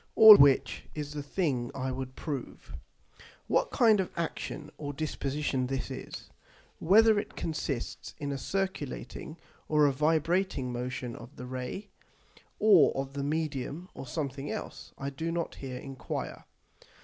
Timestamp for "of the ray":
11.15-11.89